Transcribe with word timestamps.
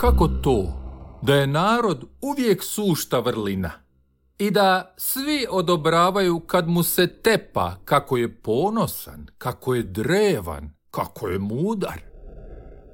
Kako 0.00 0.28
to 0.28 0.72
da 1.22 1.34
je 1.34 1.46
narod 1.46 2.04
uvijek 2.20 2.62
sušta 2.62 3.18
vrlina 3.18 3.70
i 4.38 4.50
da 4.50 4.94
svi 4.96 5.46
odobravaju 5.50 6.40
kad 6.40 6.68
mu 6.68 6.82
se 6.82 7.06
tepa 7.06 7.76
kako 7.84 8.16
je 8.16 8.34
ponosan, 8.34 9.26
kako 9.38 9.74
je 9.74 9.82
drevan, 9.82 10.70
kako 10.90 11.28
je 11.28 11.38
mudar, 11.38 12.00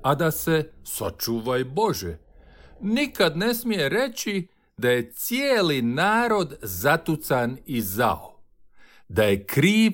a 0.03 0.15
da 0.15 0.31
se, 0.31 0.73
sačuvaj 0.85 1.65
Bože, 1.65 2.19
nikad 2.81 3.37
ne 3.37 3.55
smije 3.55 3.89
reći 3.89 4.49
da 4.77 4.91
je 4.91 5.13
cijeli 5.13 5.83
narod 5.83 6.59
zatucan 6.63 7.57
i 7.67 7.81
zao, 7.81 8.43
da 9.09 9.23
je 9.23 9.47
kriv 9.47 9.93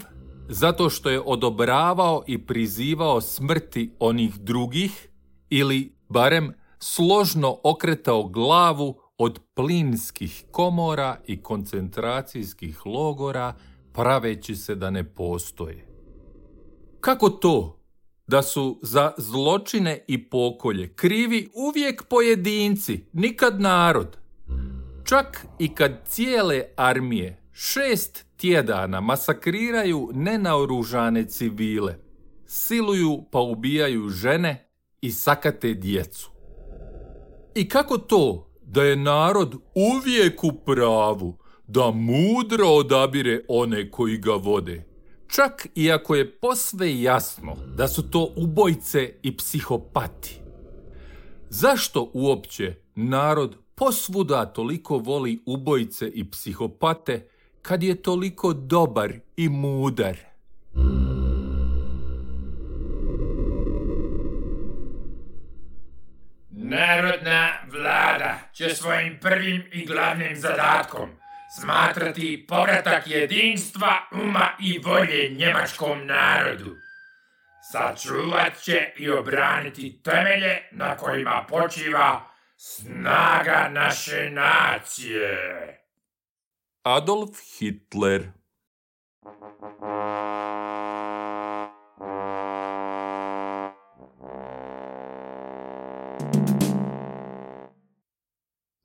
zato 0.48 0.91
što 0.91 1.10
je 1.10 1.20
odobravao 1.20 2.24
i 2.27 2.47
prizivao 2.47 3.20
smrti 3.20 3.92
onih 3.98 4.34
drugih 4.34 5.09
ili 5.51 5.97
barem 6.09 6.62
složno 6.82 7.59
okretao 7.62 8.24
glavu 8.24 8.95
od 9.18 9.41
plinskih 9.54 10.45
komora 10.50 11.16
i 11.27 11.42
koncentracijskih 11.42 12.86
logora 12.86 13.55
praveći 13.92 14.56
se 14.56 14.74
da 14.74 14.91
ne 14.91 15.05
postoje. 15.05 15.86
Kako 17.00 17.28
to 17.28 17.78
da 18.27 18.42
su 18.42 18.78
za 18.82 19.12
zločine 19.18 20.05
i 20.08 20.30
pokolje 20.30 20.92
krivi 20.95 21.48
uvijek 21.55 22.02
pojedinci, 22.08 23.05
nikad 23.12 23.60
narod? 23.60 24.19
Čak 25.05 25.46
i 25.58 25.74
kad 25.74 25.92
cijele 26.08 26.62
armije 26.77 27.42
šest 27.52 28.27
tjedana 28.36 29.00
masakriraju 29.00 30.11
nenaoružane 30.14 31.24
civile, 31.24 31.98
siluju 32.46 33.24
pa 33.30 33.41
ubijaju 33.41 34.08
žene 34.08 34.69
i 35.00 35.11
sakate 35.11 35.74
djecu. 35.74 36.31
I 37.55 37.69
kako 37.69 37.98
to 37.98 38.50
da 38.62 38.83
je 38.83 38.97
narod 38.97 39.55
uvijek 39.75 40.45
u 40.45 40.53
pravu, 40.53 41.39
da 41.67 41.91
mudro 41.91 42.69
odabire 42.69 43.45
one 43.48 43.91
koji 43.91 44.19
ga 44.19 44.33
vode, 44.33 44.84
čak 45.28 45.67
i 45.75 45.92
ako 45.92 46.14
je 46.14 46.30
posve 46.30 47.00
jasno 47.00 47.56
da 47.77 47.89
su 47.89 48.11
to 48.11 48.33
ubojce 48.36 49.14
i 49.23 49.36
psihopati. 49.36 50.41
Zašto 51.48 52.11
uopće 52.12 52.75
narod 52.95 53.56
posvuda 53.75 54.47
toliko 54.47 54.98
voli 54.98 55.42
ubojice 55.47 56.08
i 56.08 56.30
psihopate 56.30 57.28
kad 57.62 57.83
je 57.83 58.03
toliko 58.03 58.53
dobar 58.53 59.12
i 59.36 59.48
mudar? 59.48 60.17
Narodna 66.73 67.53
vlada 67.73 68.39
će 68.53 68.69
svojim 68.69 69.19
prvim 69.20 69.65
i 69.73 69.87
glavnim 69.87 70.37
zadatkom 70.37 71.11
smatrati 71.61 72.47
povratak 72.48 73.06
jedinstva, 73.06 73.89
uma 74.12 74.48
i 74.61 74.79
volje 74.79 75.29
njemačkom 75.29 76.06
narodu. 76.06 76.77
Sačuvat 77.73 78.59
će 78.62 78.92
i 78.97 79.11
obraniti 79.11 80.03
temelje 80.03 80.69
na 80.70 80.97
kojima 80.97 81.47
počiva 81.48 82.20
snaga 82.56 83.69
naše 83.73 84.31
nacije. 84.31 85.79
Adolf 86.83 87.39
Hitler 87.59 88.23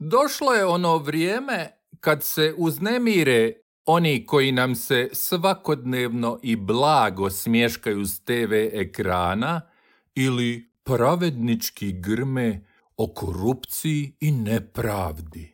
Došlo 0.09 0.53
je 0.53 0.65
ono 0.65 0.97
vrijeme 0.97 1.71
kad 1.99 2.23
se 2.23 2.53
uznemire 2.57 3.53
oni 3.85 4.25
koji 4.25 4.51
nam 4.51 4.75
se 4.75 5.09
svakodnevno 5.13 6.39
i 6.43 6.55
blago 6.55 7.29
smješkaju 7.29 8.05
s 8.05 8.19
TV 8.19 8.53
ekrana 8.73 9.61
ili 10.15 10.71
pravednički 10.83 11.91
grme 11.91 12.65
o 12.97 13.13
korupciji 13.13 14.13
i 14.19 14.31
nepravdi. 14.31 15.53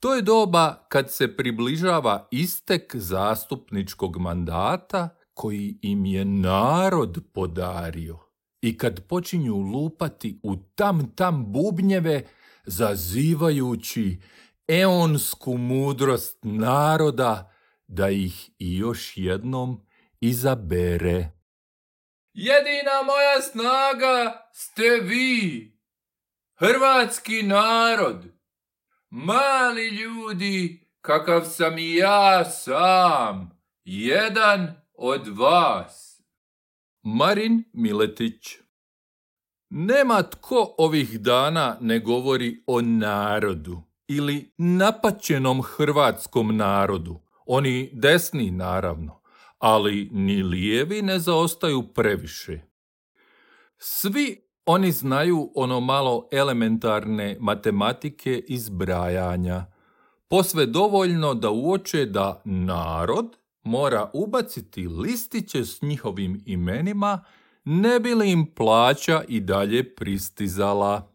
To 0.00 0.14
je 0.14 0.22
doba 0.22 0.86
kad 0.88 1.12
se 1.12 1.36
približava 1.36 2.28
istek 2.30 2.96
zastupničkog 2.96 4.16
mandata 4.16 5.08
koji 5.34 5.78
im 5.82 6.06
je 6.06 6.24
narod 6.24 7.24
podario 7.32 8.18
i 8.60 8.78
kad 8.78 9.06
počinju 9.06 9.56
lupati 9.56 10.40
u 10.42 10.56
tam 10.56 11.12
tam 11.16 11.52
bubnjeve 11.52 12.24
zazivajući 12.66 14.20
eonsku 14.68 15.58
mudrost 15.58 16.38
naroda 16.42 17.54
da 17.86 18.10
ih 18.10 18.50
i 18.58 18.76
još 18.76 19.12
jednom 19.16 19.86
izabere. 20.20 21.30
Jedina 22.32 23.02
moja 23.06 23.40
snaga 23.42 24.48
ste 24.52 25.00
vi, 25.02 25.72
hrvatski 26.58 27.42
narod, 27.42 28.26
mali 29.10 29.88
ljudi 29.88 30.84
kakav 31.00 31.44
sam 31.44 31.78
i 31.78 31.94
ja 31.94 32.44
sam, 32.44 33.60
jedan 33.84 34.74
od 34.94 35.28
vas. 35.28 36.22
Marin 37.02 37.64
Miletić 37.72 38.63
nema 39.76 40.22
tko 40.22 40.74
ovih 40.78 41.20
dana 41.20 41.76
ne 41.80 41.98
govori 41.98 42.62
o 42.66 42.80
narodu 42.80 43.82
ili 44.08 44.52
napaćenom 44.58 45.62
hrvatskom 45.62 46.56
narodu. 46.56 47.20
Oni 47.46 47.90
desni 47.92 48.50
naravno, 48.50 49.20
ali 49.58 50.08
ni 50.12 50.42
lijevi 50.42 51.02
ne 51.02 51.18
zaostaju 51.18 51.82
previše. 51.82 52.60
Svi 53.78 54.40
oni 54.66 54.92
znaju 54.92 55.52
ono 55.54 55.80
malo 55.80 56.28
elementarne 56.32 57.36
matematike 57.40 58.44
i 58.48 58.58
zbrajanja. 58.58 59.66
Posve 60.28 60.66
dovoljno 60.66 61.34
da 61.34 61.50
uoče 61.50 62.06
da 62.06 62.42
narod 62.44 63.36
mora 63.62 64.10
ubaciti 64.12 64.88
listiće 64.88 65.64
s 65.64 65.82
njihovim 65.82 66.42
imenima 66.46 67.24
ne 67.64 68.00
bi 68.00 68.14
li 68.14 68.30
im 68.30 68.54
plaća 68.54 69.24
i 69.28 69.40
dalje 69.40 69.94
pristizala. 69.94 71.14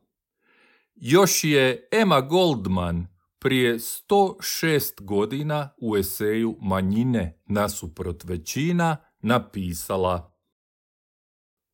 Još 0.96 1.44
je 1.44 1.88
Emma 1.92 2.22
Goldman 2.22 3.08
prije 3.40 3.80
106 3.80 5.02
godina 5.02 5.70
u 5.82 5.98
eseju 5.98 6.58
Manjine 6.62 7.42
nasuprot 7.46 8.24
većina 8.24 8.98
napisala 9.20 10.36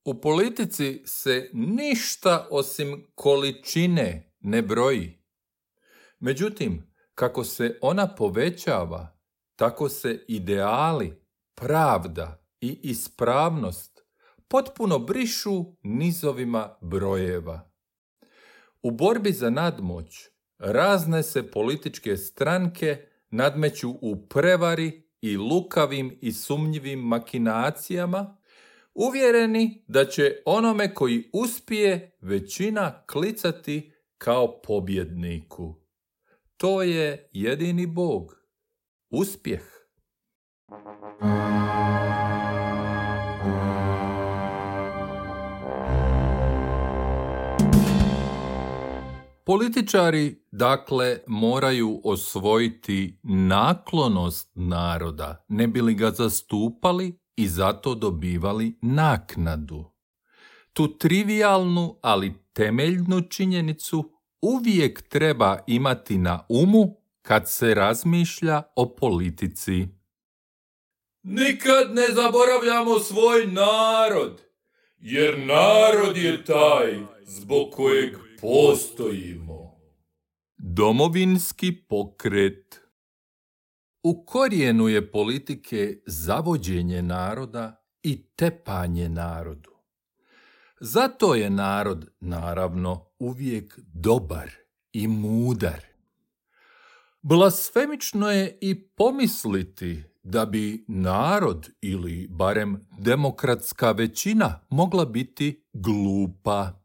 U 0.05 0.21
politici 0.21 1.01
se 1.05 1.49
ništa 1.53 2.47
osim 2.51 3.07
količine 3.15 4.33
ne 4.39 4.61
broji. 4.61 5.19
Međutim, 6.19 6.93
kako 7.15 7.43
se 7.43 7.79
ona 7.81 8.15
povećava, 8.15 9.19
tako 9.55 9.89
se 9.89 10.25
ideali, 10.27 11.21
pravda 11.55 12.45
i 12.61 12.79
ispravnost 12.83 13.94
potpuno 14.47 14.99
brišu 14.99 15.65
nizovima 15.83 16.77
brojeva. 16.81 17.71
U 18.81 18.91
borbi 18.91 19.31
za 19.31 19.49
nadmoć 19.49 20.29
razne 20.57 21.23
se 21.23 21.51
političke 21.51 22.17
stranke 22.17 23.07
nadmeću 23.29 23.89
u 24.01 24.27
prevari 24.27 25.05
i 25.21 25.37
lukavim 25.37 26.17
i 26.21 26.31
sumnjivim 26.31 26.99
makinacijama, 26.99 28.37
uvjereni 28.93 29.83
da 29.87 30.05
će 30.05 30.41
onome 30.45 30.93
koji 30.93 31.29
uspije 31.33 32.17
većina 32.21 33.03
klicati 33.05 33.93
kao 34.17 34.61
pobjedniku. 34.61 35.75
To 36.57 36.81
je 36.81 37.29
jedini 37.33 37.85
Bog. 37.85 38.35
Uspjeh. 39.09 39.63
Političari, 49.45 50.35
dakle, 50.51 51.19
moraju 51.27 52.01
osvojiti 52.03 53.19
naklonost 53.23 54.51
naroda, 54.55 55.45
ne 55.47 55.67
bi 55.67 55.81
li 55.81 55.93
ga 55.93 56.11
zastupali 56.11 57.19
i 57.35 57.47
zato 57.47 57.95
dobivali 57.95 58.77
naknadu. 58.81 59.91
Tu 60.73 60.97
trivialnu, 60.97 61.99
ali 62.01 62.33
temeljnu 62.53 63.21
činjenicu 63.29 64.11
uvijek 64.41 65.09
treba 65.09 65.57
imati 65.67 66.17
na 66.17 66.45
umu 66.49 66.97
kad 67.21 67.49
se 67.49 67.73
razmišlja 67.73 68.63
o 68.75 68.95
politici. 68.95 69.87
Nikad 71.23 71.93
ne 71.93 72.05
zaboravljamo 72.13 72.99
svoj 72.99 73.47
narod, 73.47 74.41
jer 74.97 75.39
narod 75.39 76.17
je 76.17 76.43
taj 76.43 76.99
zbog 77.23 77.71
kojeg 77.71 78.24
postojimo. 78.41 79.75
Domovinski 80.57 81.85
pokret 81.87 82.81
U 84.03 84.25
korijenu 84.25 84.87
je 84.87 85.11
politike 85.11 86.01
zavođenje 86.05 87.01
naroda 87.01 87.85
i 88.03 88.27
tepanje 88.35 89.09
narodu. 89.09 89.71
Zato 90.79 91.35
je 91.35 91.49
narod, 91.49 92.09
naravno, 92.19 93.05
uvijek 93.19 93.79
dobar 93.93 94.51
i 94.93 95.07
mudar. 95.07 95.85
Blasfemično 97.21 98.31
je 98.31 98.57
i 98.61 98.87
pomisliti 98.87 100.03
da 100.23 100.45
bi 100.45 100.85
narod 100.87 101.69
ili 101.81 102.27
barem 102.29 102.87
demokratska 102.99 103.91
većina 103.91 104.59
mogla 104.69 105.05
biti 105.05 105.63
glupa. 105.73 106.84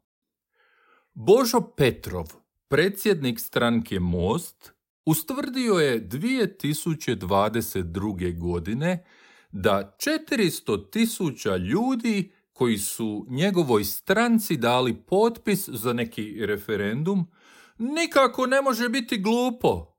Božo 1.23 1.61
Petrov, 1.61 2.27
predsjednik 2.69 3.41
stranke 3.41 4.01
Most, 4.01 4.73
ustvrdio 5.07 5.75
je 5.75 6.09
2022. 6.09 8.39
godine 8.39 9.05
da 9.51 9.97
400 9.99 10.91
tisuća 10.91 11.57
ljudi 11.57 12.33
koji 12.53 12.79
su 12.79 13.27
njegovoj 13.29 13.85
stranci 13.85 14.57
dali 14.57 14.95
potpis 14.95 15.69
za 15.69 15.93
neki 15.93 16.47
referendum 16.47 17.31
nikako 17.79 18.47
ne 18.47 18.63
može 18.63 18.89
biti 18.89 19.19
glupo, 19.19 19.97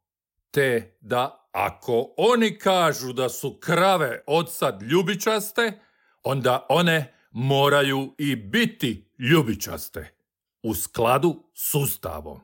te 0.52 0.98
da 1.02 1.50
ako 1.52 2.14
oni 2.18 2.58
kažu 2.58 3.14
da 3.14 3.30
su 3.30 3.58
krave 3.60 4.24
od 4.28 4.54
sad 4.54 4.82
ljubičaste, 4.82 5.80
onda 6.24 6.66
one 6.70 7.14
moraju 7.32 8.16
i 8.18 8.36
biti 8.36 9.12
ljubičaste 9.20 10.21
u 10.64 10.74
skladu 10.74 11.44
s 11.54 11.76
Ustavom. 11.76 12.40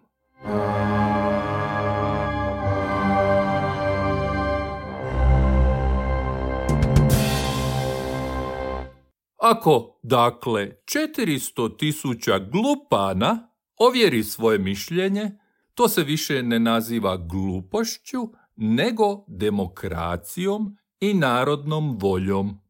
Ako, 9.37 9.99
dakle, 10.03 10.71
400 10.85 11.77
tisuća 11.77 12.39
glupana 12.39 13.49
ovjeri 13.77 14.23
svoje 14.23 14.57
mišljenje, 14.59 15.31
to 15.73 15.89
se 15.89 16.03
više 16.03 16.43
ne 16.43 16.59
naziva 16.59 17.17
glupošću, 17.17 18.17
nego 18.55 19.23
demokracijom 19.27 20.77
i 20.99 21.13
narodnom 21.13 21.97
voljom. 22.01 22.61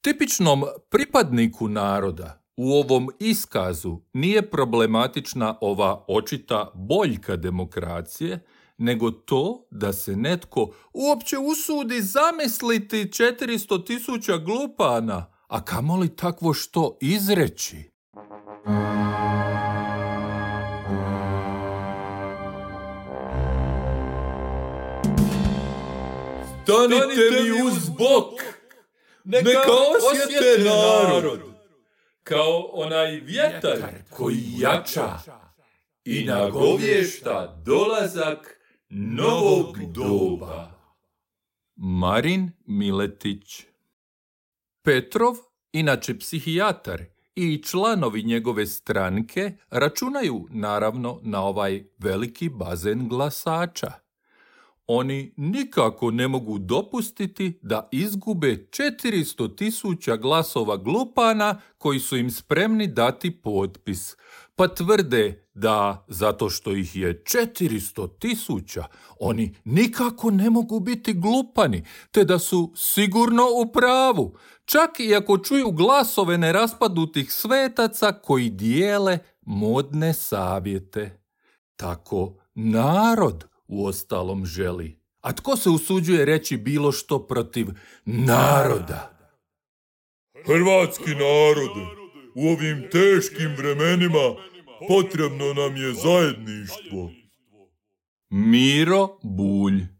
Tipičnom 0.00 0.64
pripadniku 0.90 1.68
naroda 1.68 2.37
u 2.58 2.72
ovom 2.72 3.08
iskazu 3.18 3.98
nije 4.12 4.50
problematična 4.50 5.58
ova 5.60 6.04
očita 6.08 6.70
boljka 6.74 7.36
demokracije, 7.36 8.44
nego 8.78 9.10
to 9.10 9.66
da 9.70 9.92
se 9.92 10.16
netko 10.16 10.70
uopće 10.92 11.38
usudi 11.38 12.02
zamisliti 12.02 12.96
400 12.96 13.86
tisuća 13.86 14.36
glupana, 14.36 15.26
a 15.48 15.64
kamoli 15.64 16.16
takvo 16.16 16.54
što 16.54 16.98
izreći. 17.00 17.90
Stanite 26.62 27.42
mi 27.42 27.62
uz 27.62 27.88
bok, 27.88 28.40
neka 29.24 29.60
osjete 30.10 30.64
narod, 30.64 31.47
kao 32.28 32.70
onaj 32.72 33.20
vjetar 33.20 33.78
koji 34.10 34.38
jača 34.58 35.18
i 36.04 36.24
nagovješta 36.24 37.62
dolazak 37.64 38.60
novog 38.88 39.78
doba. 39.92 40.70
Marin 41.76 42.50
Miletić 42.66 43.64
Petrov, 44.84 45.34
inače 45.72 46.18
psihijatar 46.18 47.02
i 47.34 47.62
članovi 47.62 48.22
njegove 48.22 48.66
stranke 48.66 49.52
računaju 49.70 50.46
naravno 50.50 51.20
na 51.22 51.42
ovaj 51.42 51.84
veliki 51.98 52.48
bazen 52.48 53.08
glasača. 53.08 54.07
Oni 54.90 55.32
nikako 55.36 56.10
ne 56.10 56.28
mogu 56.28 56.58
dopustiti 56.58 57.58
da 57.62 57.88
izgube 57.92 58.68
400 58.70 59.56
tisuća 59.56 60.16
glasova 60.16 60.76
glupana 60.76 61.60
koji 61.78 62.00
su 62.00 62.16
im 62.16 62.30
spremni 62.30 62.86
dati 62.86 63.30
potpis, 63.30 64.16
pa 64.56 64.68
tvrde 64.68 65.48
da 65.54 66.04
zato 66.08 66.50
što 66.50 66.72
ih 66.72 66.96
je 66.96 67.22
400 67.22 68.18
tisuća, 68.18 68.84
oni 69.20 69.56
nikako 69.64 70.30
ne 70.30 70.50
mogu 70.50 70.80
biti 70.80 71.12
glupani, 71.12 71.84
te 72.10 72.24
da 72.24 72.38
su 72.38 72.72
sigurno 72.76 73.46
u 73.62 73.72
pravu, 73.72 74.36
čak 74.64 75.00
i 75.00 75.14
ako 75.14 75.38
čuju 75.38 75.70
glasove 75.70 76.38
neraspadutih 76.38 77.32
svetaca 77.32 78.12
koji 78.12 78.50
dijele 78.50 79.18
modne 79.40 80.14
savjete. 80.14 81.22
Tako 81.76 82.36
narod 82.54 83.57
u 83.68 83.86
ostalom 83.86 84.46
želi. 84.46 85.00
A 85.20 85.32
tko 85.32 85.56
se 85.56 85.70
usuđuje 85.70 86.24
reći 86.24 86.56
bilo 86.56 86.92
što 86.92 87.26
protiv 87.26 87.66
naroda? 88.04 89.14
Hrvatski 90.46 91.10
narode, 91.10 91.86
u 92.34 92.48
ovim 92.48 92.88
teškim 92.92 93.54
vremenima 93.56 94.34
potrebno 94.88 95.54
nam 95.54 95.76
je 95.76 95.92
zajedništvo. 95.92 97.10
Miro 98.30 99.18
Bulj 99.22 99.98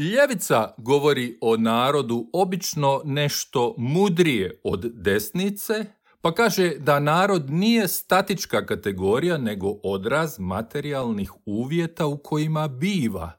Ljevica 0.00 0.74
govori 0.78 1.38
o 1.40 1.56
narodu 1.56 2.30
obično 2.32 3.02
nešto 3.04 3.74
mudrije 3.78 4.60
od 4.64 4.80
desnice, 4.94 5.84
pa 6.20 6.34
kaže 6.34 6.74
da 6.78 7.00
narod 7.00 7.50
nije 7.50 7.88
statička 7.88 8.66
kategorija 8.66 9.38
nego 9.38 9.68
odraz 9.82 10.38
materijalnih 10.38 11.32
uvjeta 11.46 12.06
u 12.06 12.18
kojima 12.18 12.68
biva. 12.68 13.32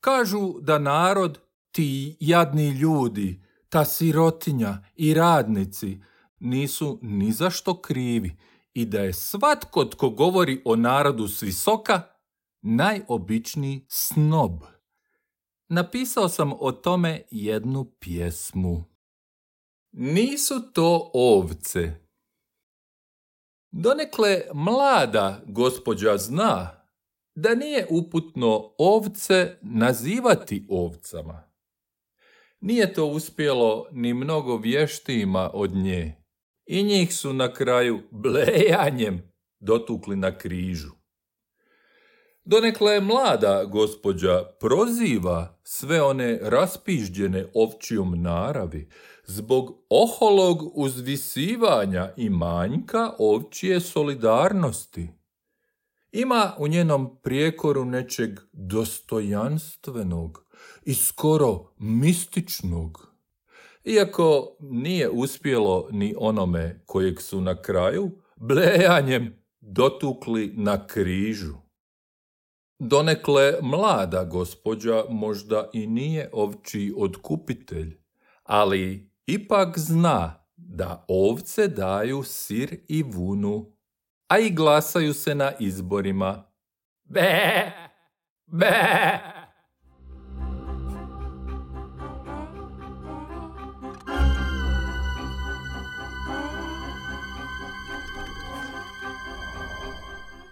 Kažu 0.00 0.60
da 0.60 0.78
narod, 0.78 1.38
ti 1.70 2.16
jadni 2.20 2.68
ljudi, 2.68 3.42
ta 3.68 3.84
sirotinja 3.84 4.78
i 4.94 5.14
radnici 5.14 6.00
nisu 6.38 6.98
ni 7.02 7.32
zašto 7.32 7.80
krivi 7.80 8.36
i 8.74 8.84
da 8.84 9.00
je 9.00 9.12
svatko 9.12 9.84
tko 9.84 10.10
govori 10.10 10.62
o 10.64 10.76
narodu 10.76 11.28
s 11.28 11.42
visoka 11.42 12.02
najobičniji 12.62 13.86
snob. 13.88 14.62
Napisao 15.68 16.28
sam 16.28 16.52
o 16.60 16.72
tome 16.72 17.22
jednu 17.30 17.84
pjesmu. 17.84 18.84
Nisu 19.92 20.72
to 20.72 21.10
ovce, 21.14 22.05
Donekle 23.78 24.42
mlada 24.54 25.40
gospođa 25.46 26.16
zna 26.16 26.84
da 27.34 27.54
nije 27.54 27.86
uputno 27.90 28.74
ovce 28.78 29.58
nazivati 29.62 30.66
ovcama. 30.70 31.50
Nije 32.60 32.94
to 32.94 33.06
uspjelo 33.06 33.86
ni 33.92 34.14
mnogo 34.14 34.56
vještima 34.56 35.50
od 35.54 35.74
nje 35.74 36.14
i 36.66 36.82
njih 36.82 37.14
su 37.14 37.32
na 37.32 37.52
kraju 37.52 38.02
blejanjem 38.10 39.32
dotukli 39.60 40.16
na 40.16 40.38
križu. 40.38 40.90
Donekle 42.44 43.00
mlada 43.00 43.64
gospođa 43.64 44.44
proziva 44.60 45.58
sve 45.62 46.02
one 46.02 46.38
raspižđene 46.42 47.46
ovčijom 47.54 48.22
naravi, 48.22 48.88
zbog 49.26 49.84
oholog 49.88 50.78
uzvisivanja 50.78 52.12
i 52.16 52.30
manjka 52.30 53.12
ovčije 53.18 53.80
solidarnosti. 53.80 55.08
Ima 56.12 56.54
u 56.58 56.68
njenom 56.68 57.16
prijekoru 57.22 57.84
nečeg 57.84 58.30
dostojanstvenog 58.52 60.44
i 60.84 60.94
skoro 60.94 61.72
mističnog. 61.78 63.12
Iako 63.84 64.56
nije 64.60 65.10
uspjelo 65.10 65.88
ni 65.92 66.14
onome 66.18 66.82
kojeg 66.86 67.20
su 67.20 67.40
na 67.40 67.62
kraju 67.62 68.10
blejanjem 68.36 69.42
dotukli 69.60 70.52
na 70.56 70.86
križu. 70.86 71.54
Donekle 72.78 73.54
mlada 73.62 74.24
gospođa 74.24 75.04
možda 75.10 75.70
i 75.72 75.86
nije 75.86 76.30
ovči 76.32 76.94
odkupitelj, 76.96 77.98
ali 78.42 79.10
ipak 79.26 79.78
zna 79.78 80.44
da 80.56 81.04
ovce 81.08 81.68
daju 81.68 82.22
sir 82.22 82.78
i 82.88 83.02
vunu, 83.02 83.72
a 84.28 84.38
i 84.38 84.50
glasaju 84.50 85.14
se 85.14 85.34
na 85.34 85.52
izborima. 85.60 86.44
Be, 87.04 87.72
be. 88.46 88.72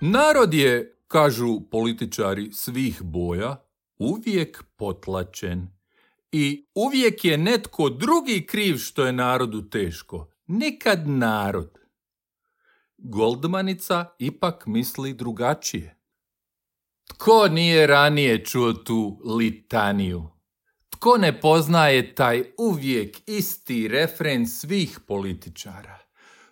Narod 0.00 0.54
je, 0.54 0.96
kažu 1.08 1.60
političari 1.70 2.52
svih 2.52 3.02
boja, 3.02 3.56
uvijek 3.98 4.64
potlačen. 4.76 5.73
I 6.36 6.66
uvijek 6.74 7.24
je 7.24 7.38
netko 7.38 7.88
drugi 7.88 8.46
kriv 8.46 8.76
što 8.76 9.06
je 9.06 9.12
narodu 9.12 9.62
teško. 9.70 10.30
Nikad 10.46 11.08
narod. 11.08 11.78
Goldmanica 12.98 14.06
ipak 14.18 14.66
misli 14.66 15.12
drugačije. 15.14 15.98
Tko 17.08 17.48
nije 17.48 17.86
ranije 17.86 18.44
čuo 18.44 18.72
tu 18.72 19.20
litaniju? 19.38 20.30
Tko 20.90 21.16
ne 21.16 21.40
poznaje 21.40 22.14
taj 22.14 22.44
uvijek 22.58 23.28
isti 23.28 23.88
refren 23.88 24.48
svih 24.48 25.00
političara? 25.06 25.98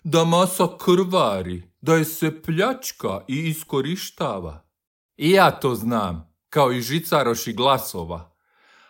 Da 0.04 0.24
masa 0.24 0.68
krvari, 0.78 1.62
da 1.80 1.94
je 1.94 2.04
se 2.04 2.42
pljačka 2.42 3.24
i 3.28 3.48
iskorištava. 3.48 4.68
I 5.16 5.30
ja 5.30 5.50
to 5.50 5.74
znam, 5.74 6.34
kao 6.48 6.72
i 6.72 6.80
žicaroši 6.80 7.52
glasova. 7.52 8.36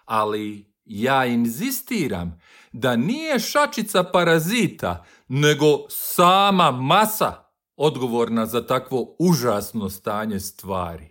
Ali 0.05 0.72
ja 0.85 1.27
inzistiram 1.27 2.41
da 2.73 2.97
nije 2.97 3.39
šačica 3.39 4.05
parazita, 4.05 5.05
nego 5.29 5.67
sama 5.89 6.71
masa 6.71 7.43
odgovorna 7.77 8.47
za 8.47 8.67
takvo 8.67 9.17
užasno 9.19 9.91
stanje 9.91 10.41
stvari. 10.41 11.09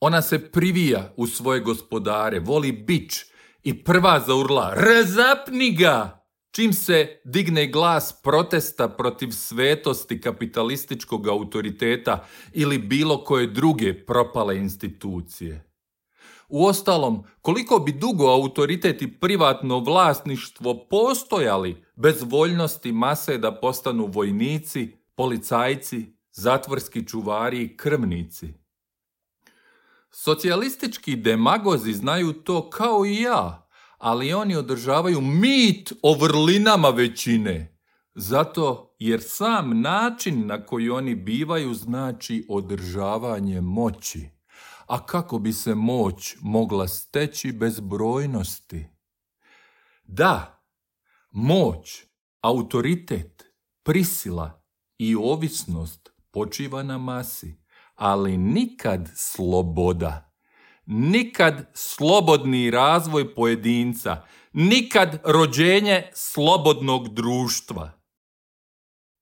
Ona 0.00 0.22
se 0.22 0.50
privija 0.50 1.12
u 1.16 1.26
svoje 1.26 1.60
gospodare, 1.60 2.40
voli 2.40 2.72
bić 2.72 3.12
i 3.62 3.84
prva 3.84 4.20
zaurla, 4.26 4.74
razapni 4.74 5.76
ga! 5.76 6.22
Čim 6.50 6.72
se 6.72 7.20
digne 7.24 7.66
glas 7.66 8.20
protesta 8.22 8.88
protiv 8.88 9.30
svetosti 9.30 10.20
kapitalističkog 10.20 11.28
autoriteta 11.28 12.26
ili 12.52 12.78
bilo 12.78 13.24
koje 13.24 13.46
druge 13.46 14.06
propale 14.06 14.56
institucije. 14.56 15.71
Uostalom, 16.54 17.24
koliko 17.42 17.78
bi 17.78 17.92
dugo 17.92 18.26
autoritet 18.26 19.02
i 19.02 19.12
privatno 19.20 19.78
vlasništvo 19.78 20.86
postojali 20.90 21.84
bez 21.96 22.22
voljnosti 22.22 22.92
mase 22.92 23.38
da 23.38 23.52
postanu 23.60 24.06
vojnici, 24.06 24.96
policajci, 25.14 26.06
zatvorski 26.32 27.06
čuvari 27.06 27.62
i 27.62 27.76
krvnici? 27.76 28.54
Socijalistički 30.10 31.16
demagozi 31.16 31.92
znaju 31.92 32.32
to 32.32 32.70
kao 32.70 33.06
i 33.06 33.20
ja, 33.20 33.68
ali 33.98 34.32
oni 34.32 34.56
održavaju 34.56 35.20
mit 35.20 35.92
o 36.02 36.14
vrlinama 36.14 36.88
većine. 36.88 37.78
Zato 38.14 38.96
jer 38.98 39.20
sam 39.22 39.80
način 39.80 40.46
na 40.46 40.66
koji 40.66 40.90
oni 40.90 41.14
bivaju 41.14 41.74
znači 41.74 42.46
održavanje 42.48 43.60
moći. 43.60 44.41
A 44.86 45.06
kako 45.06 45.38
bi 45.38 45.52
se 45.52 45.74
moć 45.74 46.36
mogla 46.40 46.88
steći 46.88 47.52
bez 47.52 47.80
brojnosti? 47.80 48.86
Da, 50.04 50.64
moć, 51.30 52.04
autoritet, 52.40 53.44
prisila 53.82 54.64
i 54.98 55.16
ovisnost 55.16 56.12
počiva 56.30 56.82
na 56.82 56.98
masi, 56.98 57.62
ali 57.94 58.36
nikad 58.36 59.08
sloboda. 59.14 60.32
Nikad 60.86 61.70
slobodni 61.74 62.70
razvoj 62.70 63.34
pojedinca, 63.34 64.22
nikad 64.52 65.20
rođenje 65.24 66.10
slobodnog 66.14 67.14
društva. 67.14 67.92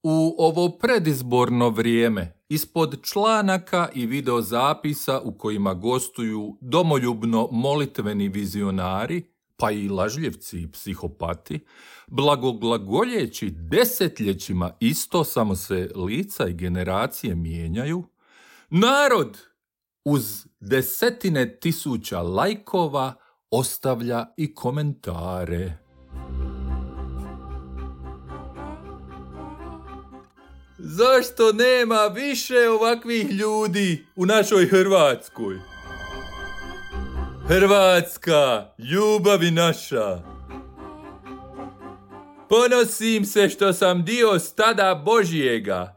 U 0.02 0.34
ovo 0.38 0.78
predizborno 0.78 1.68
vrijeme, 1.68 2.39
ispod 2.50 3.02
članaka 3.02 3.88
i 3.95 4.07
videozapisa 4.07 5.21
u 5.21 5.33
kojima 5.33 5.75
gostuju 5.75 6.57
domoljubno 6.61 7.49
molitveni 7.52 8.28
vizionari, 8.28 9.23
pa 9.57 9.71
i 9.71 9.88
lažljevci 9.88 10.61
i 10.61 10.71
psihopati, 10.73 11.61
blagoglagoljeći 12.07 13.50
desetljećima 13.50 14.76
isto 14.80 15.25
samo 15.25 15.57
se 15.57 15.90
lica 15.95 16.49
i 16.49 16.54
generacije 16.54 17.35
mijenjaju, 17.35 18.04
narod 18.71 19.38
uz 20.04 20.47
desetine 20.61 21.59
tisuća 21.59 22.23
lajkova 22.23 23.14
ostavlja 23.50 24.26
i 24.37 24.54
komentare. 24.54 25.78
Zašto 30.82 31.52
nema 31.52 32.06
više 32.06 32.68
ovakvih 32.68 33.30
ljudi 33.30 34.06
u 34.16 34.26
našoj 34.26 34.66
Hrvatskoj? 34.66 35.56
Hrvatska, 37.49 38.66
ljubavi 38.78 39.50
naša. 39.50 40.22
Ponosim 42.49 43.25
se 43.25 43.49
što 43.49 43.72
sam 43.72 44.04
dio 44.04 44.38
stada 44.38 45.02
Božijega. 45.04 45.96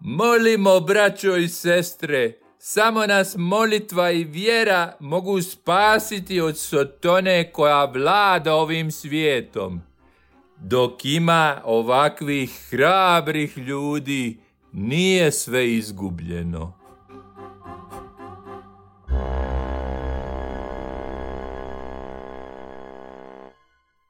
Molimo, 0.00 0.80
braćo 0.80 1.36
i 1.36 1.48
sestre, 1.48 2.32
samo 2.58 3.06
nas 3.06 3.34
molitva 3.38 4.10
i 4.10 4.24
vjera 4.24 4.96
mogu 5.00 5.42
spasiti 5.42 6.40
od 6.40 6.58
sotone 6.58 7.52
koja 7.52 7.84
vlada 7.84 8.54
ovim 8.54 8.90
svijetom. 8.90 9.93
Dok 10.58 11.04
ima 11.04 11.60
ovakvih 11.64 12.68
hrabrih 12.70 13.58
ljudi, 13.58 14.40
nije 14.72 15.32
sve 15.32 15.74
izgubljeno. 15.74 16.72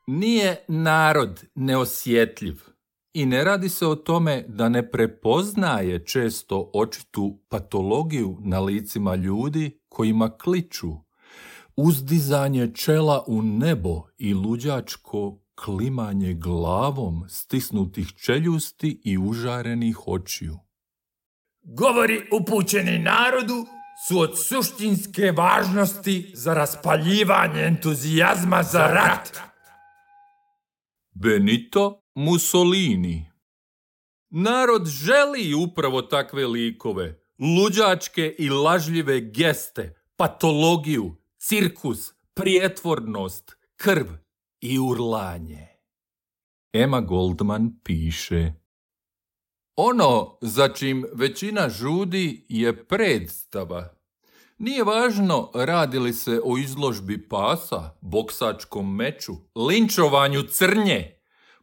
Nije 0.06 0.64
narod 0.68 1.44
neosjetljiv 1.54 2.60
i 3.14 3.26
ne 3.26 3.44
radi 3.44 3.68
se 3.68 3.86
o 3.86 3.94
tome 3.94 4.44
da 4.48 4.68
ne 4.68 4.90
prepoznaje 4.90 6.06
često 6.06 6.70
očitu 6.74 7.38
patologiju 7.48 8.38
na 8.40 8.60
licima 8.60 9.14
ljudi 9.14 9.80
kojima 9.88 10.38
kliču. 10.38 10.92
Uzdizanje 11.76 12.70
čela 12.74 13.24
u 13.26 13.42
nebo 13.42 14.02
i 14.18 14.34
luđačko 14.34 15.43
klimanje 15.54 16.34
glavom 16.34 17.24
stisnutih 17.28 18.08
čeljusti 18.24 19.00
i 19.04 19.18
užarenih 19.18 20.08
očiju. 20.08 20.58
Govori 21.62 22.28
upućeni 22.32 22.98
narodu 22.98 23.66
su 24.08 24.18
od 24.18 24.46
suštinske 24.46 25.32
važnosti 25.32 26.32
za 26.34 26.54
raspaljivanje 26.54 27.62
entuzijazma 27.62 28.62
za 28.62 28.86
rat. 28.86 29.40
Benito 31.14 32.02
Mussolini 32.14 33.30
Narod 34.30 34.86
želi 34.86 35.54
upravo 35.54 36.02
takve 36.02 36.46
likove, 36.46 37.20
luđačke 37.38 38.34
i 38.38 38.50
lažljive 38.50 39.20
geste, 39.20 39.94
patologiju, 40.16 41.16
cirkus, 41.38 42.12
prijetvornost, 42.34 43.56
krv 43.76 44.23
i 44.64 44.78
urlanje. 44.78 45.66
Emma 46.72 47.00
Goldman 47.00 47.70
piše 47.82 48.52
Ono 49.76 50.38
za 50.40 50.68
čim 50.68 51.04
većina 51.12 51.68
žudi 51.68 52.46
je 52.48 52.86
predstava. 52.86 53.94
Nije 54.58 54.84
važno 54.84 55.50
radi 55.54 55.98
li 55.98 56.12
se 56.12 56.40
o 56.44 56.58
izložbi 56.58 57.28
pasa, 57.28 57.96
boksačkom 58.00 58.94
meču, 58.94 59.32
linčovanju 59.54 60.42
crnje, 60.42 61.20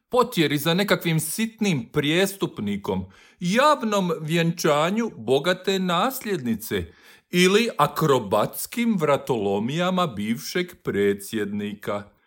potjeri 0.09 0.57
za 0.57 0.73
nekakvim 0.73 1.19
sitnim 1.19 1.89
prijestupnikom, 1.93 3.05
javnom 3.39 4.11
vjenčanju 4.21 5.11
bogate 5.17 5.79
nasljednice 5.79 6.85
ili 7.29 7.69
akrobatskim 7.77 8.97
vratolomijama 8.99 10.07
bivšeg 10.07 10.67
predsjednika. 10.83 12.20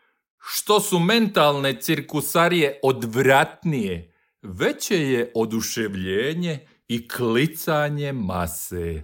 Što 0.46 0.80
su 0.80 0.98
mentalne 0.98 1.80
cirkusarije 1.80 2.80
odvratnije, 2.82 4.14
veće 4.42 4.96
je 4.96 5.32
oduševljenje 5.34 6.66
i 6.88 7.08
klicanje 7.08 8.12
mase. 8.12 9.02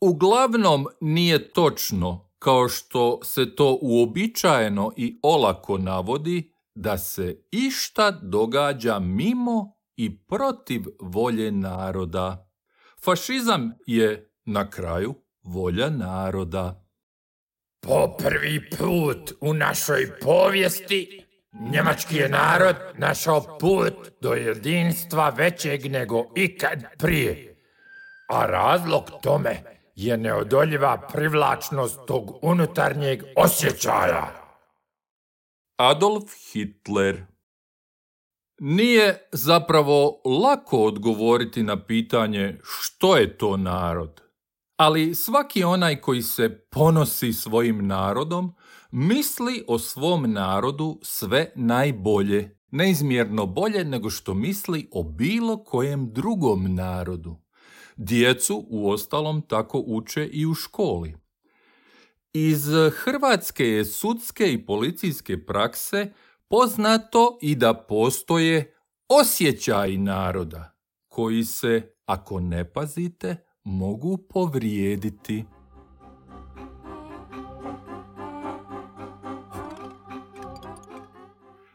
Uglavnom 0.00 0.86
nije 1.00 1.52
točno, 1.52 2.30
kao 2.38 2.68
što 2.68 3.20
se 3.24 3.56
to 3.56 3.78
uobičajeno 3.82 4.92
i 4.96 5.18
olako 5.22 5.78
navodi, 5.78 6.52
da 6.74 6.98
se 6.98 7.42
išta 7.50 8.10
događa 8.10 8.98
mimo 8.98 9.72
i 9.96 10.18
protiv 10.18 10.82
volje 11.00 11.52
naroda. 11.52 12.50
Fašizam 13.04 13.72
je 13.86 14.32
na 14.44 14.70
kraju 14.70 15.14
volja 15.42 15.90
naroda. 15.90 16.89
Po 17.82 18.16
prvi 18.18 18.70
put 18.70 19.32
u 19.40 19.54
našoj 19.54 20.18
povijesti 20.20 21.26
njemački 21.72 22.16
je 22.16 22.28
narod 22.28 22.76
našao 22.98 23.58
put 23.58 23.94
do 24.20 24.34
jedinstva 24.34 25.28
većeg 25.28 25.86
nego 25.86 26.24
ikad 26.36 26.84
prije 26.98 27.56
A 28.28 28.46
razlog 28.46 29.10
tome 29.22 29.62
je 29.94 30.16
neodoljiva 30.16 31.08
privlačnost 31.12 31.98
tog 32.06 32.38
unutarnjeg 32.42 33.22
osjećaja. 33.36 34.40
Adolf 35.76 36.24
Hitler 36.52 37.26
Nije 38.58 39.28
zapravo 39.32 40.22
lako 40.42 40.84
odgovoriti 40.84 41.62
na 41.62 41.86
pitanje 41.86 42.58
što 42.62 43.16
je 43.16 43.38
to 43.38 43.56
narod. 43.56 44.20
Ali 44.80 45.14
svaki 45.14 45.64
onaj 45.64 46.00
koji 46.00 46.22
se 46.22 46.48
ponosi 46.70 47.32
svojim 47.32 47.86
narodom 47.86 48.54
misli 48.90 49.64
o 49.68 49.78
svom 49.78 50.32
narodu 50.32 51.00
sve 51.02 51.52
najbolje, 51.54 52.58
neizmjerno 52.70 53.46
bolje 53.46 53.84
nego 53.84 54.10
što 54.10 54.34
misli 54.34 54.88
o 54.92 55.02
bilo 55.02 55.64
kojem 55.64 56.12
drugom 56.12 56.74
narodu. 56.74 57.36
Djecu 57.96 58.66
u 58.70 58.90
ostalom 58.90 59.42
tako 59.42 59.84
uče 59.86 60.26
i 60.26 60.46
u 60.46 60.54
školi. 60.54 61.16
Iz 62.32 62.66
hrvatske 62.94 63.84
sudske 63.84 64.52
i 64.52 64.66
policijske 64.66 65.46
prakse 65.46 66.12
poznato 66.48 67.38
i 67.42 67.54
da 67.54 67.74
postoje 67.74 68.74
osjećaj 69.08 69.96
naroda 69.96 70.76
koji 71.08 71.44
se, 71.44 71.94
ako 72.06 72.40
ne 72.40 72.72
pazite, 72.72 73.49
mogu 73.64 74.18
povrijediti. 74.28 75.44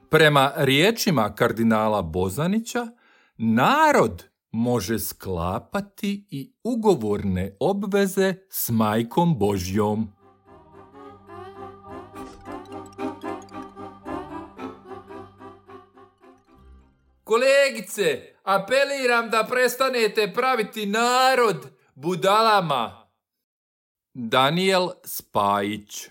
Prema 0.09 0.51
riječima 0.55 1.35
kardinala 1.35 2.01
Bozanića, 2.01 2.87
narod 3.37 4.23
može 4.51 4.99
sklapati 4.99 6.27
i 6.29 6.53
ugovorne 6.63 7.57
obveze 7.59 8.33
s 8.49 8.69
majkom 8.69 9.39
Božjom. 9.39 10.11
Kolegice, 17.23 18.21
apeliram 18.43 19.29
da 19.29 19.47
prestanete 19.49 20.31
praviti 20.33 20.85
narod 20.85 21.74
budalama. 21.95 23.07
Daniel 24.13 24.89
Spajić 25.03 26.09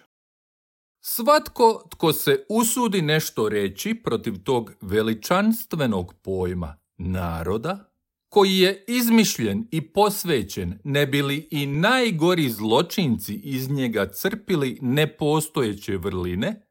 Svatko 1.00 1.88
tko 1.90 2.12
se 2.12 2.44
usudi 2.48 3.02
nešto 3.02 3.48
reći 3.48 3.94
protiv 3.94 4.42
tog 4.44 4.72
veličanstvenog 4.80 6.14
pojma 6.22 6.76
naroda, 6.96 7.90
koji 8.28 8.58
je 8.58 8.84
izmišljen 8.88 9.68
i 9.70 9.92
posvećen, 9.92 10.78
ne 10.84 11.06
bili 11.06 11.48
i 11.50 11.66
najgori 11.66 12.48
zločinci 12.48 13.34
iz 13.34 13.70
njega 13.70 14.08
crpili 14.12 14.78
nepostojeće 14.82 15.96
vrline, 15.96 16.66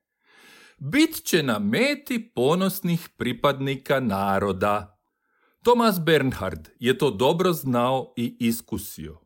bit 0.77 1.23
će 1.23 1.43
na 1.43 1.59
meti 1.59 2.31
ponosnih 2.35 3.09
pripadnika 3.17 3.99
naroda. 3.99 4.92
Thomas 5.63 5.99
Bernhard 5.99 6.69
je 6.79 6.97
to 6.97 7.11
dobro 7.11 7.53
znao 7.53 8.13
i 8.17 8.37
iskusio. 8.39 9.17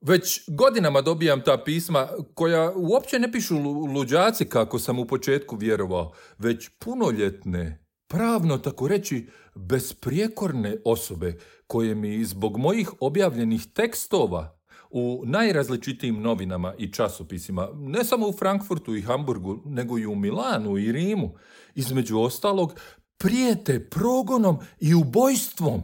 Već 0.00 0.40
godinama 0.48 1.00
dobijam 1.00 1.42
ta 1.44 1.62
pisma 1.64 2.08
koja 2.34 2.72
uopće 2.76 3.18
ne 3.18 3.32
pišu 3.32 3.58
luđaci 3.94 4.44
kako 4.44 4.78
sam 4.78 4.98
u 4.98 5.06
početku 5.06 5.56
vjerovao, 5.56 6.12
već 6.38 6.70
punoljetne, 6.78 7.86
pravno 8.08 8.58
tako 8.58 8.88
reći 8.88 9.28
besprijekorne 9.54 10.76
osobe 10.84 11.38
koje 11.66 11.94
mi 11.94 12.24
zbog 12.24 12.58
mojih 12.58 12.90
objavljenih 13.00 13.66
tekstova 13.74 14.58
u 14.90 15.22
najrazličitijim 15.26 16.22
novinama 16.22 16.74
i 16.78 16.92
časopisima, 16.92 17.68
ne 17.74 18.04
samo 18.04 18.28
u 18.28 18.32
Frankfurtu 18.32 18.96
i 18.96 19.02
Hamburgu, 19.02 19.62
nego 19.64 19.98
i 19.98 20.06
u 20.06 20.14
Milanu 20.14 20.78
i 20.78 20.92
Rimu, 20.92 21.34
između 21.74 22.18
ostalog, 22.18 22.74
prijete 23.22 23.88
progonom 23.90 24.58
i 24.80 24.94
ubojstvom. 24.94 25.82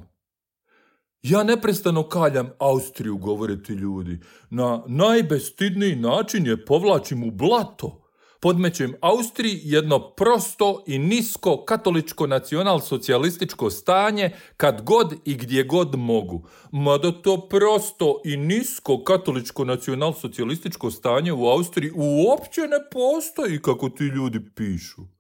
Ja 1.23 1.43
neprestano 1.43 2.09
kaljam 2.09 2.51
Austriju, 2.59 3.17
govore 3.17 3.63
ti 3.63 3.73
ljudi. 3.73 4.19
Na 4.51 4.83
najbestidniji 4.87 5.97
način 5.97 6.47
je 6.47 6.65
povlačim 6.65 7.25
u 7.25 7.31
blato 7.31 8.05
podmećem 8.41 8.95
Austriji 9.01 9.61
jedno 9.63 10.11
prosto 10.11 10.85
i 10.87 10.99
nisko 10.99 11.65
katoličko 11.65 12.27
nacional-socijalističko 12.27 13.71
stanje 13.71 14.31
kad 14.57 14.83
god 14.83 15.15
i 15.25 15.35
gdje 15.35 15.65
god 15.65 15.95
mogu. 15.95 16.47
Mada 16.73 17.13
to 17.23 17.49
prosto 17.49 18.21
i 18.25 18.37
nisko 18.37 19.05
katoličko 19.05 19.65
nacional-socijalističko 19.65 20.91
stanje 20.91 21.33
u 21.33 21.47
Austriji 21.47 21.93
uopće 21.97 22.61
ne 22.61 22.91
postoji 22.93 23.63
kako 23.63 23.89
ti 23.89 24.05
ljudi 24.05 24.41
pišu. 24.55 25.18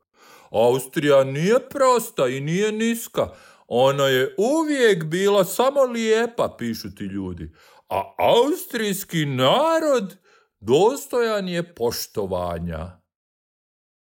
Austrija 0.50 1.24
nije 1.24 1.68
prosta 1.68 2.28
i 2.28 2.40
nije 2.40 2.72
niska. 2.72 3.28
Ona 3.66 4.04
je 4.04 4.35
uvijek 4.38 5.04
bila 5.04 5.44
samo 5.44 5.83
lijepa, 5.83 6.54
pišu 6.59 6.94
ti 6.94 7.04
ljudi. 7.04 7.52
A 7.88 8.14
austrijski 8.18 9.26
narod 9.26 10.16
dostojan 10.61 11.48
je 11.48 11.74
poštovanja. 11.74 13.00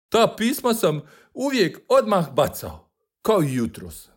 Ta 0.09 0.35
pisma 0.37 0.75
sam 0.75 1.01
uvijek 1.35 1.81
odmah 1.88 2.31
bacao, 2.33 2.90
kao 3.23 3.43
i 3.43 3.55
jutros. 3.55 4.09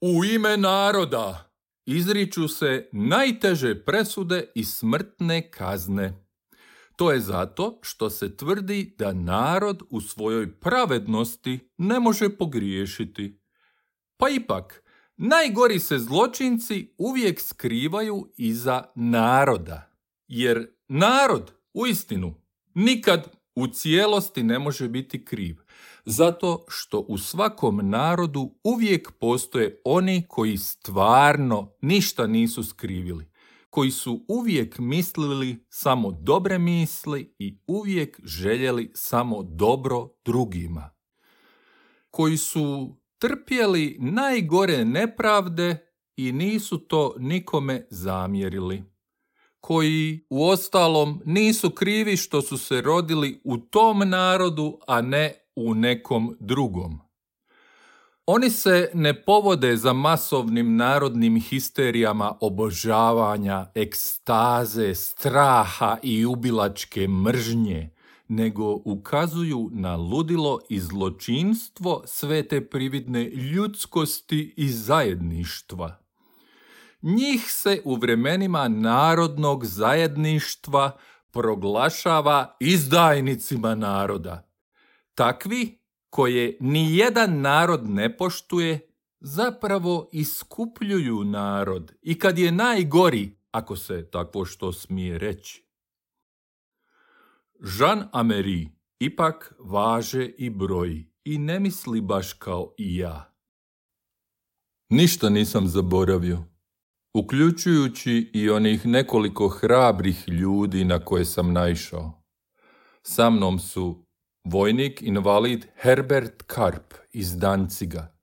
U 0.00 0.24
ime 0.24 0.56
naroda 0.56 1.52
izriču 1.86 2.48
se 2.48 2.88
najteže 2.92 3.84
presude 3.84 4.50
i 4.54 4.64
smrtne 4.64 5.50
kazne. 5.50 6.27
To 6.98 7.12
je 7.12 7.20
zato 7.20 7.78
što 7.82 8.10
se 8.10 8.36
tvrdi 8.36 8.94
da 8.98 9.12
narod 9.12 9.82
u 9.90 10.00
svojoj 10.00 10.60
pravednosti 10.60 11.58
ne 11.76 12.00
može 12.00 12.36
pogriješiti. 12.36 13.40
Pa 14.16 14.28
ipak, 14.28 14.82
najgori 15.16 15.78
se 15.78 15.98
zločinci 15.98 16.94
uvijek 16.98 17.40
skrivaju 17.40 18.32
iza 18.36 18.82
naroda. 18.94 19.90
Jer 20.26 20.66
narod, 20.88 21.52
u 21.74 21.86
istinu, 21.86 22.34
nikad 22.74 23.36
u 23.54 23.66
cijelosti 23.66 24.42
ne 24.42 24.58
može 24.58 24.88
biti 24.88 25.24
kriv. 25.24 25.56
Zato 26.04 26.64
što 26.68 27.00
u 27.00 27.18
svakom 27.18 27.90
narodu 27.90 28.54
uvijek 28.64 29.12
postoje 29.20 29.80
oni 29.84 30.24
koji 30.28 30.56
stvarno 30.56 31.72
ništa 31.82 32.26
nisu 32.26 32.62
skrivili, 32.62 33.30
koji 33.70 33.90
su 33.90 34.24
uvijek 34.28 34.78
mislili 34.78 35.66
samo 35.68 36.10
dobre 36.10 36.58
misli 36.58 37.34
i 37.38 37.58
uvijek 37.66 38.20
željeli 38.24 38.90
samo 38.94 39.42
dobro 39.42 40.08
drugima. 40.24 40.90
Koji 42.10 42.36
su 42.36 42.96
trpjeli 43.18 43.96
najgore 44.00 44.84
nepravde 44.84 45.92
i 46.16 46.32
nisu 46.32 46.78
to 46.78 47.14
nikome 47.18 47.86
zamjerili 47.90 48.98
koji 49.60 50.26
u 50.30 50.44
ostalom 50.44 51.22
nisu 51.24 51.70
krivi 51.70 52.16
što 52.16 52.42
su 52.42 52.58
se 52.58 52.80
rodili 52.80 53.40
u 53.44 53.58
tom 53.58 53.98
narodu, 53.98 54.78
a 54.86 55.00
ne 55.00 55.34
u 55.56 55.74
nekom 55.74 56.36
drugom. 56.40 57.07
Oni 58.30 58.50
se 58.50 58.90
ne 58.94 59.24
povode 59.24 59.76
za 59.76 59.92
masovnim 59.92 60.76
narodnim 60.76 61.40
histerijama 61.40 62.34
obožavanja, 62.40 63.70
ekstaze, 63.74 64.94
straha 64.94 65.96
i 66.02 66.26
ubilačke 66.26 67.08
mržnje, 67.08 67.90
nego 68.28 68.80
ukazuju 68.84 69.70
na 69.72 69.96
ludilo 69.96 70.60
i 70.68 70.80
zločinstvo 70.80 72.02
sve 72.06 72.48
te 72.48 72.68
prividne 72.68 73.24
ljudskosti 73.24 74.54
i 74.56 74.68
zajedništva. 74.68 75.98
Njih 77.02 77.44
se 77.48 77.80
u 77.84 77.94
vremenima 77.94 78.68
narodnog 78.68 79.64
zajedništva 79.64 80.96
proglašava 81.30 82.56
izdajnicima 82.60 83.74
naroda. 83.74 84.48
Takvi 85.14 85.77
koje 86.10 86.56
ni 86.60 86.96
jedan 86.96 87.40
narod 87.40 87.88
ne 87.90 88.16
poštuje, 88.16 88.80
zapravo 89.20 90.08
iskupljuju 90.12 91.24
narod 91.24 91.92
i 92.02 92.18
kad 92.18 92.38
je 92.38 92.52
najgori, 92.52 93.38
ako 93.50 93.76
se 93.76 94.10
takvo 94.10 94.44
što 94.44 94.72
smije 94.72 95.18
reći. 95.18 95.64
Jean 97.78 98.08
Amery 98.12 98.68
ipak 98.98 99.54
važe 99.58 100.26
i 100.26 100.50
broji 100.50 101.12
i 101.24 101.38
ne 101.38 101.60
misli 101.60 102.00
baš 102.00 102.32
kao 102.32 102.74
i 102.78 102.96
ja. 102.96 103.34
Ništa 104.90 105.28
nisam 105.28 105.68
zaboravio 105.68 106.44
uključujući 107.14 108.30
i 108.34 108.50
onih 108.50 108.86
nekoliko 108.86 109.48
hrabrih 109.48 110.28
ljudi 110.28 110.84
na 110.84 111.04
koje 111.04 111.24
sam 111.24 111.52
naišao. 111.52 112.22
Sa 113.02 113.30
mnom 113.30 113.58
su 113.58 114.07
vojnik 114.50 115.02
invalid 115.02 115.66
Herbert 115.76 116.42
Karp 116.42 116.94
iz 117.12 117.36
Danciga, 117.36 118.14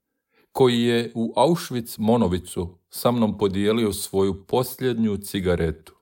koji 0.52 0.82
je 0.82 1.12
u 1.16 1.34
Auschwitz 1.36 2.00
Monovicu 2.00 2.78
sa 2.90 3.12
mnom 3.12 3.38
podijelio 3.38 3.94
svoju 3.94 4.46
posljednju 4.46 5.18
cigaretu. 5.18 5.96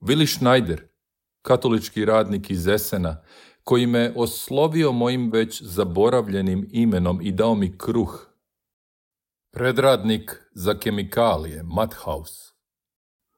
Willi 0.00 0.26
Schneider, 0.26 0.82
katolički 1.42 2.04
radnik 2.04 2.50
iz 2.50 2.66
Esena, 2.68 3.22
koji 3.64 3.86
me 3.86 4.12
oslovio 4.16 4.92
mojim 4.92 5.30
već 5.32 5.62
zaboravljenim 5.62 6.68
imenom 6.72 7.20
i 7.22 7.32
dao 7.32 7.54
mi 7.54 7.78
kruh. 7.78 8.26
Predradnik 9.50 10.42
za 10.54 10.74
kemikalije, 10.78 11.62
Mathaus, 11.62 12.51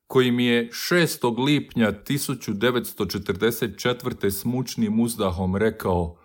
koji 0.07 0.31
mi 0.31 0.45
je 0.45 0.71
6. 0.71 1.45
lipnja 1.45 1.93
1944. 1.93 4.31
smučnim 4.31 5.01
uzdahom 5.01 5.57
rekao 5.57 6.19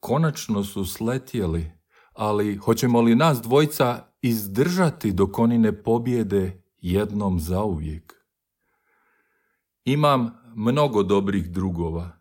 Konačno 0.00 0.64
su 0.64 0.84
sletjeli, 0.84 1.70
ali 2.12 2.56
hoćemo 2.56 3.00
li 3.00 3.14
nas 3.14 3.42
dvojca 3.42 4.06
izdržati 4.22 5.12
dok 5.12 5.38
oni 5.38 5.58
ne 5.58 5.82
pobjede 5.82 6.62
jednom 6.78 7.40
zauvijek? 7.40 8.14
Imam 9.84 10.30
mnogo 10.54 11.02
dobrih 11.02 11.50
drugova. 11.50 12.20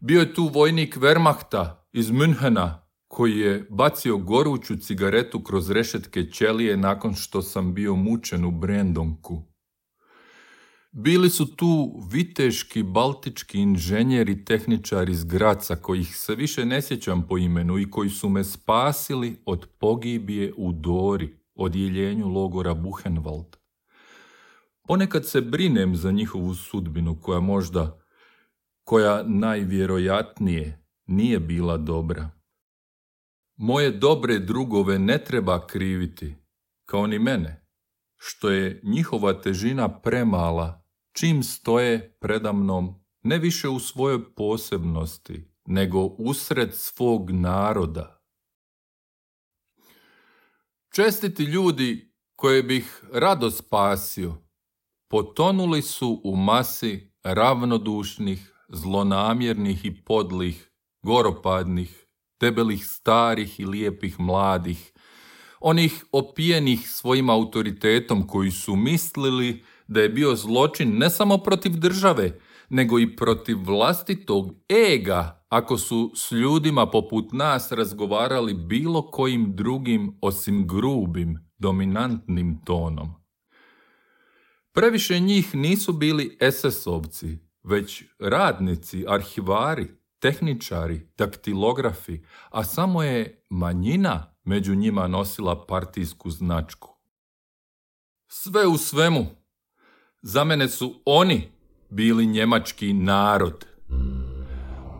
Bio 0.00 0.20
je 0.20 0.34
tu 0.34 0.50
vojnik 0.54 0.96
Wehrmachta 0.96 1.70
iz 1.92 2.10
Münhena 2.10 2.74
koji 3.08 3.38
je 3.38 3.66
bacio 3.70 4.18
goruću 4.18 4.76
cigaretu 4.76 5.42
kroz 5.42 5.70
rešetke 5.70 6.30
ćelije 6.30 6.76
nakon 6.76 7.14
što 7.14 7.42
sam 7.42 7.74
bio 7.74 7.94
mučen 7.94 8.44
u 8.44 8.50
Brendonku. 8.50 9.55
Bili 10.98 11.30
su 11.30 11.56
tu 11.56 12.00
viteški 12.10 12.82
baltički 12.82 13.58
inženjeri 13.58 14.44
tehničari 14.44 15.12
iz 15.12 15.24
Graca 15.24 15.76
kojih 15.76 16.16
se 16.16 16.34
više 16.34 16.64
ne 16.64 16.82
sjećam 16.82 17.26
po 17.28 17.38
imenu 17.38 17.78
i 17.78 17.90
koji 17.90 18.10
su 18.10 18.28
me 18.28 18.44
spasili 18.44 19.42
od 19.44 19.68
pogibije 19.78 20.52
u 20.56 20.72
Dori, 20.72 21.38
odjeljenju 21.54 22.28
logora 22.28 22.74
Buchenwald. 22.74 23.56
Ponekad 24.88 25.26
se 25.26 25.40
brinem 25.40 25.96
za 25.96 26.10
njihovu 26.10 26.54
sudbinu 26.54 27.20
koja 27.20 27.40
možda, 27.40 28.00
koja 28.84 29.22
najvjerojatnije 29.22 30.86
nije 31.06 31.40
bila 31.40 31.76
dobra. 31.76 32.30
Moje 33.56 33.90
dobre 33.90 34.38
drugove 34.38 34.98
ne 34.98 35.24
treba 35.24 35.66
kriviti, 35.66 36.34
kao 36.84 37.06
ni 37.06 37.18
mene, 37.18 37.66
što 38.16 38.50
je 38.50 38.80
njihova 38.84 39.40
težina 39.40 39.88
premala 40.00 40.85
čim 41.18 41.42
stoje 41.42 42.16
predamnom 42.20 42.94
ne 43.22 43.38
više 43.38 43.68
u 43.68 43.78
svojoj 43.78 44.34
posebnosti, 44.34 45.50
nego 45.66 46.00
usred 46.00 46.74
svog 46.74 47.30
naroda. 47.30 48.22
Čestiti 50.94 51.42
ljudi 51.42 52.14
koje 52.36 52.62
bih 52.62 53.04
rado 53.12 53.50
spasio, 53.50 54.34
potonuli 55.08 55.82
su 55.82 56.20
u 56.24 56.36
masi 56.36 57.12
ravnodušnih, 57.22 58.52
zlonamjernih 58.68 59.84
i 59.84 60.04
podlih, 60.04 60.70
goropadnih, 61.02 62.06
debelih 62.40 62.86
starih 62.86 63.60
i 63.60 63.66
lijepih 63.66 64.20
mladih, 64.20 64.92
onih 65.60 66.04
opijenih 66.12 66.90
svojim 66.90 67.30
autoritetom 67.30 68.26
koji 68.26 68.50
su 68.50 68.76
mislili 68.76 69.64
da 69.86 70.00
je 70.00 70.08
bio 70.08 70.34
zločin 70.34 70.98
ne 70.98 71.10
samo 71.10 71.38
protiv 71.38 71.72
države, 71.72 72.38
nego 72.68 72.98
i 72.98 73.16
protiv 73.16 73.58
vlastitog 73.64 74.54
ega 74.68 75.46
ako 75.48 75.78
su 75.78 76.12
s 76.16 76.32
ljudima 76.32 76.90
poput 76.90 77.32
nas 77.32 77.72
razgovarali 77.72 78.54
bilo 78.54 79.10
kojim 79.10 79.56
drugim 79.56 80.18
osim 80.20 80.66
grubim, 80.68 81.38
dominantnim 81.58 82.60
tonom. 82.64 83.14
Previše 84.72 85.20
njih 85.20 85.54
nisu 85.54 85.92
bili 85.92 86.38
SS-ovci, 86.40 87.38
već 87.62 88.04
radnici, 88.18 89.04
arhivari, 89.08 89.86
tehničari, 90.18 91.08
daktilografi, 91.18 92.20
a 92.50 92.64
samo 92.64 93.02
je 93.02 93.44
manjina 93.50 94.34
među 94.44 94.74
njima 94.74 95.08
nosila 95.08 95.66
partijsku 95.66 96.30
značku. 96.30 96.96
Sve 98.28 98.66
u 98.66 98.76
svemu, 98.76 99.26
za 100.22 100.44
mene 100.44 100.68
su 100.68 100.94
oni 101.04 101.48
bili 101.90 102.26
njemački 102.26 102.92
narod. 102.92 103.66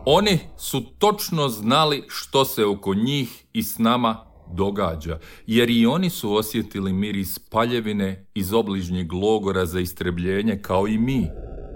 Oni 0.05 0.39
su 0.57 0.81
točno 0.97 1.49
znali 1.49 2.03
što 2.07 2.45
se 2.45 2.65
oko 2.65 2.93
njih 2.93 3.45
i 3.53 3.63
s 3.63 3.77
nama 3.77 4.25
događa, 4.53 5.19
jer 5.47 5.69
i 5.69 5.85
oni 5.85 6.09
su 6.09 6.33
osjetili 6.33 6.93
miris 6.93 7.39
paljevine 7.39 8.25
iz 8.33 8.53
obližnjeg 8.53 9.13
logora 9.13 9.65
za 9.65 9.79
istrebljenje 9.79 10.59
kao 10.61 10.87
i 10.87 10.97
mi, 10.97 11.27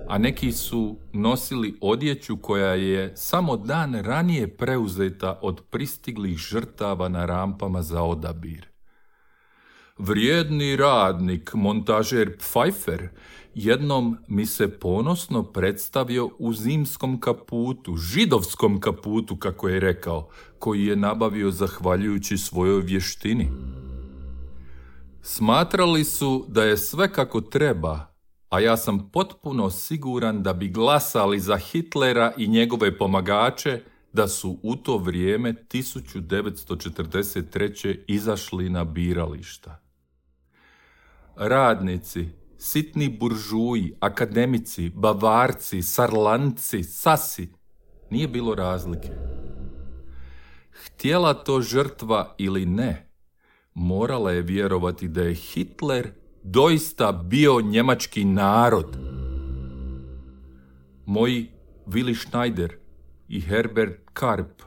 a 0.08 0.18
neki 0.18 0.52
su 0.52 0.98
nosili 1.14 1.78
odjeću 1.82 2.38
koja 2.38 2.74
je 2.74 3.14
samo 3.16 3.58
dan 3.58 3.94
ranije 3.94 4.58
preuzeta 4.58 5.40
od 5.42 5.62
pristiglih 5.70 6.38
žrtava 6.38 7.10
na 7.10 7.26
rampama 7.26 7.82
za 7.82 8.04
odabir. 8.04 8.71
Vrijedni 10.04 10.76
radnik, 10.76 11.54
montažer 11.54 12.38
Pfeiffer, 12.38 13.10
jednom 13.56 14.18
mi 14.28 14.46
se 14.46 14.80
ponosno 14.80 15.44
predstavio 15.44 16.30
u 16.40 16.54
zimskom 16.54 17.20
kaputu, 17.20 17.98
židovskom 17.98 18.80
kaputu, 18.80 19.36
kako 19.36 19.70
je 19.70 19.80
rekao, 19.80 20.30
koji 20.60 20.86
je 20.86 20.96
nabavio 20.96 21.52
zahvaljujući 21.52 22.38
svojoj 22.38 22.82
vještini. 22.82 23.52
Smatrali 25.22 26.04
su 26.04 26.46
da 26.48 26.64
je 26.64 26.78
sve 26.78 27.14
kako 27.14 27.42
treba, 27.42 28.14
a 28.50 28.60
ja 28.60 28.78
sam 28.78 29.10
potpuno 29.10 29.70
siguran 29.70 30.44
da 30.44 30.54
bi 30.54 30.68
glasali 30.68 31.40
za 31.40 31.58
Hitlera 31.58 32.34
i 32.38 32.48
njegove 32.48 32.98
pomagače 32.98 33.82
da 34.14 34.28
su 34.28 34.60
u 34.64 34.76
to 34.76 34.98
vrijeme 34.98 35.54
1943. 35.54 38.00
izašli 38.08 38.70
na 38.70 38.84
birališta. 38.84 39.91
Radnici, 41.36 42.30
sitni 42.58 43.10
buržuji, 43.10 43.94
akademici, 44.00 44.90
bavarci, 44.90 45.82
sarlanci, 45.82 46.84
sasi, 46.84 47.50
nije 48.10 48.28
bilo 48.28 48.56
razlike. 48.56 49.10
Htjela 50.86 51.34
to 51.34 51.62
žrtva 51.62 52.36
ili 52.38 52.66
ne, 52.66 53.12
morala 53.74 54.32
je 54.32 54.42
vjerovati 54.42 55.08
da 55.08 55.22
je 55.22 55.34
Hitler 55.34 56.12
doista 56.44 57.12
bio 57.12 57.62
njemački 57.62 58.26
narod. 58.26 58.98
Moji 61.06 61.52
Willi 61.88 62.16
Schneider 62.16 62.76
i 63.28 63.42
Herbert 63.42 64.00
Karp 64.14 64.62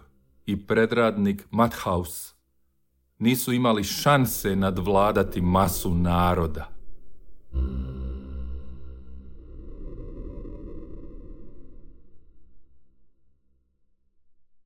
i 0.46 0.66
predradnik 0.66 1.46
Mathaus 1.50 2.34
nisu 3.25 3.53
imali 3.53 3.85
šanse 3.85 4.57
nadvladati 4.57 5.41
masu 5.41 5.95
naroda. 5.95 6.71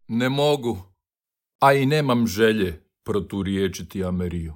Ne 0.09 0.29
mogu, 0.29 0.79
a 1.61 1.73
i 1.73 1.87
nemam 1.87 2.27
želje 2.27 2.83
proturiječiti 3.05 4.05
Ameriju. 4.05 4.55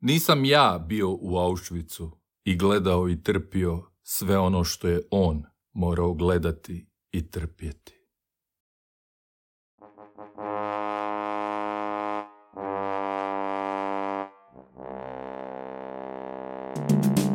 Nisam 0.00 0.44
ja 0.44 0.84
bio 0.88 1.10
u 1.10 1.38
Auschwitzu 1.38 2.10
i 2.44 2.56
gledao 2.56 3.08
i 3.08 3.22
trpio 3.22 3.82
sve 4.02 4.38
ono 4.38 4.64
što 4.64 4.88
je 4.88 5.02
on 5.10 5.44
morao 5.72 6.14
gledati 6.14 6.86
i 7.12 7.30
trpjeti. 7.30 8.02
you 16.76 17.31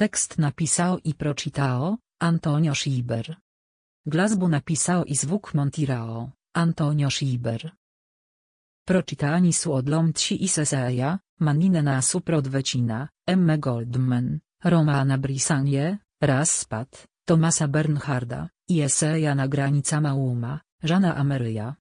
Tekst 0.00 0.38
napisał 0.38 0.98
i 0.98 1.14
proczytał 1.14 1.96
Antonio 2.20 2.74
Schieber. 2.74 3.36
Glazbu 4.06 4.48
napisał 4.48 5.04
i 5.04 5.16
zwuk 5.16 5.54
montirao 5.54 6.30
Antonio 6.54 7.10
Schieber. 7.10 7.70
Proczytani 8.84 9.52
su 9.52 9.72
odlomci 9.72 10.44
i 10.44 10.48
seseja, 10.48 11.18
manine 11.40 11.82
na 11.82 12.02
suprot 12.02 12.48
vecina, 12.48 13.08
M. 13.26 13.60
Goldman, 13.60 14.40
Romana 14.64 15.18
Brisanie, 15.18 15.98
Raspat, 16.22 17.06
Tomasa 17.24 17.68
Bernharda, 17.68 18.48
i 18.68 18.80
eseja 18.80 19.34
na 19.34 19.48
granica 19.48 20.00
Mauma, 20.00 20.60
Żana 20.82 21.16
Ameryja. 21.16 21.76